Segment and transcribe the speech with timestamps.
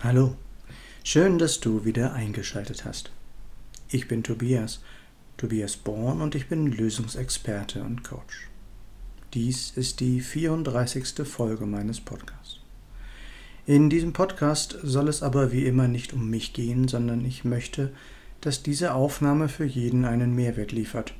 [0.00, 0.36] Hallo,
[1.02, 3.10] schön, dass du wieder eingeschaltet hast.
[3.88, 4.80] Ich bin Tobias,
[5.36, 8.46] Tobias Born und ich bin Lösungsexperte und Coach.
[9.34, 11.26] Dies ist die 34.
[11.26, 12.60] Folge meines Podcasts.
[13.66, 17.92] In diesem Podcast soll es aber wie immer nicht um mich gehen, sondern ich möchte,
[18.40, 21.12] dass diese Aufnahme für jeden einen Mehrwert liefert.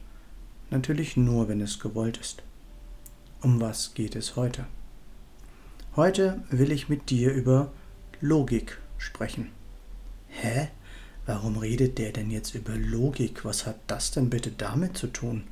[0.71, 2.45] Natürlich nur, wenn es gewollt ist.
[3.41, 4.67] Um was geht es heute?
[5.97, 7.73] Heute will ich mit dir über
[8.21, 9.53] Logik sprechen.
[10.27, 10.69] Hä?
[11.25, 13.45] Warum redet der denn jetzt über Logik?
[13.45, 15.45] Was hat das denn bitte damit zu tun?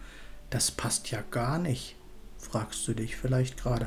[0.51, 1.95] Das passt ja gar nicht,
[2.39, 3.87] fragst du dich vielleicht gerade.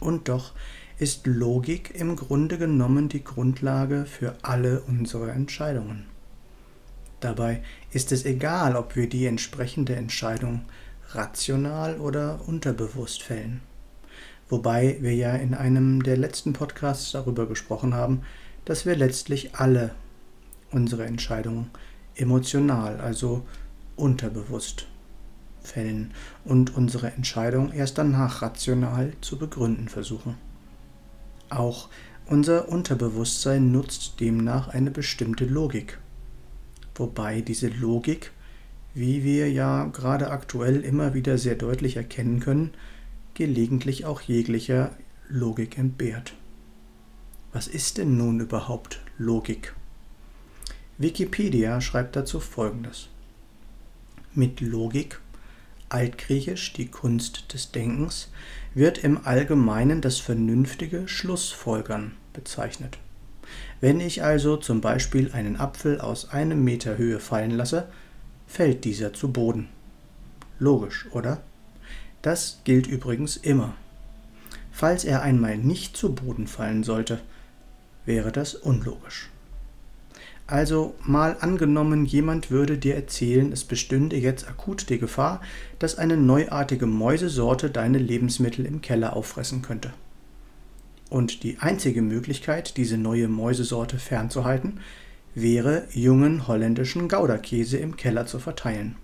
[0.00, 0.52] Und doch
[0.98, 6.06] ist Logik im Grunde genommen die Grundlage für alle unsere Entscheidungen.
[7.20, 10.62] Dabei ist es egal, ob wir die entsprechende Entscheidung
[11.10, 13.60] rational oder unterbewusst fällen.
[14.50, 18.22] Wobei wir ja in einem der letzten Podcasts darüber gesprochen haben,
[18.64, 19.92] dass wir letztlich alle
[20.72, 21.70] unsere Entscheidungen
[22.16, 23.46] emotional, also
[23.94, 24.86] unterbewusst
[25.62, 26.12] fällen
[26.44, 30.36] und unsere Entscheidung erst danach rational zu begründen versuchen.
[31.48, 31.88] Auch
[32.26, 35.98] unser Unterbewusstsein nutzt demnach eine bestimmte Logik.
[36.96, 38.32] Wobei diese Logik,
[38.94, 42.72] wie wir ja gerade aktuell immer wieder sehr deutlich erkennen können,
[43.34, 44.96] gelegentlich auch jeglicher
[45.28, 46.34] Logik entbehrt.
[47.52, 49.74] Was ist denn nun überhaupt Logik?
[50.98, 53.08] Wikipedia schreibt dazu Folgendes.
[54.34, 55.18] Mit Logik,
[55.88, 58.30] altgriechisch die Kunst des Denkens,
[58.74, 62.98] wird im Allgemeinen das vernünftige Schlussfolgern bezeichnet.
[63.80, 67.88] Wenn ich also zum Beispiel einen Apfel aus einem Meter Höhe fallen lasse,
[68.46, 69.68] fällt dieser zu Boden.
[70.58, 71.42] Logisch, oder?
[72.22, 73.74] Das gilt übrigens immer.
[74.70, 77.20] Falls er einmal nicht zu Boden fallen sollte,
[78.04, 79.30] wäre das unlogisch.
[80.46, 85.40] Also mal angenommen, jemand würde dir erzählen, es bestünde jetzt akut die Gefahr,
[85.78, 89.92] dass eine neuartige Mäusesorte deine Lebensmittel im Keller auffressen könnte.
[91.08, 94.80] Und die einzige Möglichkeit, diese neue Mäusesorte fernzuhalten,
[95.34, 98.96] wäre, jungen holländischen Goudakäse im Keller zu verteilen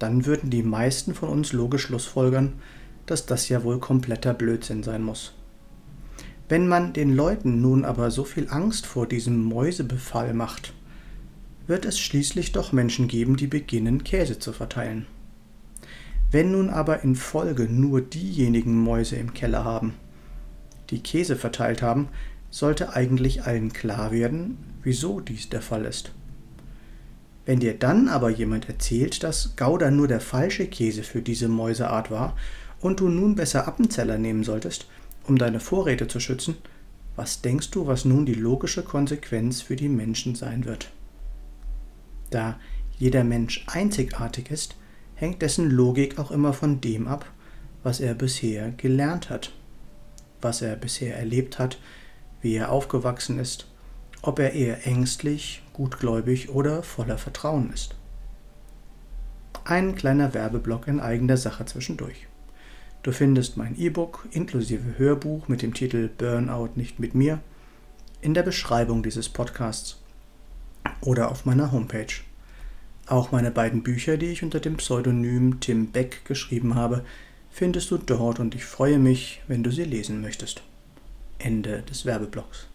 [0.00, 2.54] dann würden die meisten von uns logisch schlussfolgern,
[3.06, 5.34] dass das ja wohl kompletter Blödsinn sein muss.
[6.48, 10.72] Wenn man den Leuten nun aber so viel Angst vor diesem Mäusebefall macht,
[11.68, 15.06] wird es schließlich doch Menschen geben, die beginnen, Käse zu verteilen.
[16.32, 19.94] Wenn nun aber in Folge nur diejenigen Mäuse im Keller haben,
[20.90, 22.08] die Käse verteilt haben,
[22.50, 26.12] sollte eigentlich allen klar werden, wieso dies der Fall ist.
[27.50, 32.08] Wenn dir dann aber jemand erzählt, dass Gouda nur der falsche Käse für diese Mäuseart
[32.08, 32.36] war
[32.78, 34.86] und du nun besser Appenzeller nehmen solltest,
[35.26, 36.58] um deine Vorräte zu schützen,
[37.16, 40.92] was denkst du, was nun die logische Konsequenz für die Menschen sein wird?
[42.30, 42.60] Da
[42.96, 44.76] jeder Mensch einzigartig ist,
[45.16, 47.26] hängt dessen Logik auch immer von dem ab,
[47.82, 49.50] was er bisher gelernt hat,
[50.40, 51.80] was er bisher erlebt hat,
[52.42, 53.69] wie er aufgewachsen ist
[54.22, 57.94] ob er eher ängstlich, gutgläubig oder voller Vertrauen ist.
[59.64, 62.26] Ein kleiner Werbeblock in eigener Sache zwischendurch.
[63.02, 67.40] Du findest mein E-Book inklusive Hörbuch mit dem Titel Burnout nicht mit mir
[68.20, 69.98] in der Beschreibung dieses Podcasts
[71.00, 72.12] oder auf meiner Homepage.
[73.06, 77.04] Auch meine beiden Bücher, die ich unter dem Pseudonym Tim Beck geschrieben habe,
[77.50, 80.62] findest du dort und ich freue mich, wenn du sie lesen möchtest.
[81.38, 82.69] Ende des Werbeblocks.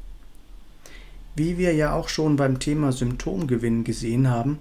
[1.38, 4.60] Wie wir ja auch schon beim Thema Symptomgewinn gesehen haben,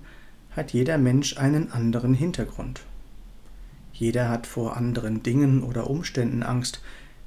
[0.56, 2.80] hat jeder Mensch einen anderen Hintergrund.
[3.92, 6.82] Jeder hat vor anderen Dingen oder Umständen Angst.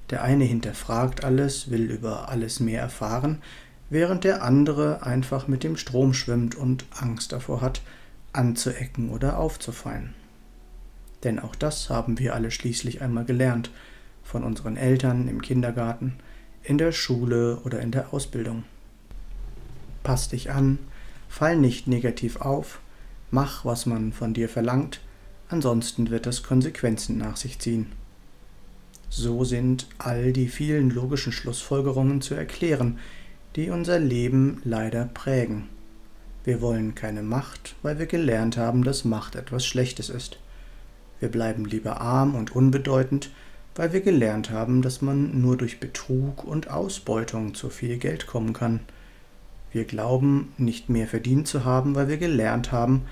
[0.10, 3.42] Der eine hinterfragt alles, will über alles mehr erfahren,
[3.90, 7.82] während der andere einfach mit dem Strom schwimmt und Angst davor hat,
[8.34, 10.14] anzuecken oder aufzufallen.
[11.24, 13.72] Denn auch das haben wir alle schließlich einmal gelernt,
[14.24, 16.16] von unseren Eltern im Kindergarten,
[16.64, 18.66] in der Schule oder in der Ausbildung
[20.08, 20.80] pass dich an,
[21.28, 22.80] fall nicht negativ auf,
[23.30, 25.02] mach, was man von dir verlangt,
[25.50, 27.88] ansonsten wird das Konsequenzen nach sich ziehen.
[29.10, 33.00] So sind all die vielen logischen Schlussfolgerungen zu erklären,
[33.58, 35.68] die unser Leben leider prägen.
[36.46, 40.40] Wir wollen keine Macht, weil wir gelernt haben, dass Macht etwas Schlechtes ist.
[41.20, 43.30] Wir bleiben lieber arm und unbedeutend,
[43.76, 48.54] weil wir gelernt haben, dass man nur durch Betrug und Ausbeutung zu viel Geld kommen
[48.54, 48.80] kann.
[49.78, 53.04] Wir glauben, nicht mehr verdient zu haben, weil wir gelernt haben,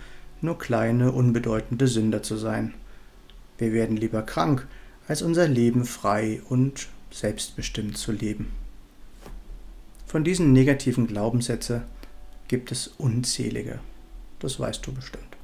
[0.42, 2.74] nur kleine, unbedeutende Sünder zu sein.
[3.60, 4.68] Wir werden lieber krank,
[5.08, 8.52] als unser Leben frei und selbstbestimmt zu leben.
[10.08, 11.84] Von diesen negativen Glaubenssätzen
[12.48, 13.78] gibt es unzählige.
[14.40, 15.38] Das weißt du bestimmt.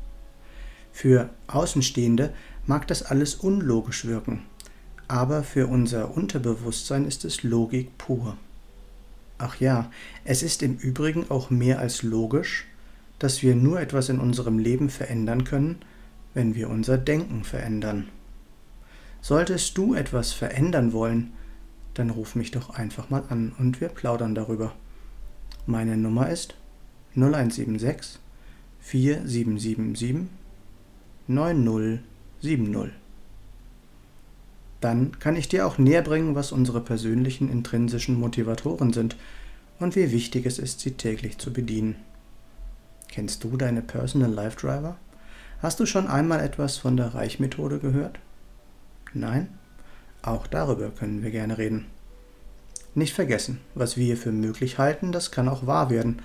[0.92, 2.34] Für Außenstehende
[2.66, 4.42] mag das alles unlogisch wirken,
[5.08, 8.38] aber für unser Unterbewusstsein ist es Logik pur.
[9.44, 9.90] Ach ja,
[10.24, 12.68] es ist im Übrigen auch mehr als logisch,
[13.18, 15.78] dass wir nur etwas in unserem Leben verändern können,
[16.36, 18.10] wenn wir unser Denken verändern.
[19.20, 21.34] Solltest du etwas verändern wollen,
[21.96, 24.76] dann ruf mich doch einfach mal an und wir plaudern darüber.
[25.66, 26.54] Meine Nummer ist
[27.16, 28.20] 0176
[28.80, 30.28] 4777
[31.26, 32.92] 9070.
[34.82, 39.16] Dann kann ich dir auch näher bringen, was unsere persönlichen intrinsischen Motivatoren sind
[39.80, 41.96] und wie wichtig es ist, sie täglich zu bedienen.
[43.08, 44.98] Kennst du deine Personal Life Driver?
[45.62, 48.20] Hast du schon einmal etwas von der Reichmethode gehört?
[49.14, 49.50] Nein?
[50.24, 51.86] Auch darüber können wir gerne reden.
[52.96, 56.22] Nicht vergessen, was wir für möglich halten, das kann auch wahr werden,